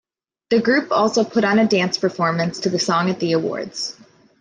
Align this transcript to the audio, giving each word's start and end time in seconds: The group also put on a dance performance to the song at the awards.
The 0.49 0.59
group 0.59 0.87
also 0.91 1.23
put 1.23 1.43
on 1.43 1.59
a 1.59 1.67
dance 1.67 1.99
performance 1.99 2.61
to 2.61 2.71
the 2.71 2.79
song 2.79 3.11
at 3.11 3.19
the 3.19 3.33
awards. 3.33 3.95